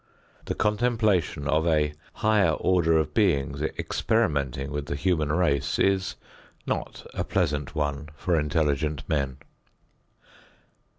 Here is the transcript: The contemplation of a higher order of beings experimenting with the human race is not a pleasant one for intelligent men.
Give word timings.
The 0.45 0.55
contemplation 0.55 1.47
of 1.47 1.67
a 1.67 1.93
higher 2.13 2.53
order 2.53 2.97
of 2.97 3.13
beings 3.13 3.61
experimenting 3.61 4.71
with 4.71 4.87
the 4.87 4.95
human 4.95 5.31
race 5.31 5.77
is 5.77 6.15
not 6.65 7.05
a 7.13 7.23
pleasant 7.23 7.75
one 7.75 8.09
for 8.15 8.35
intelligent 8.39 9.03
men. 9.07 9.37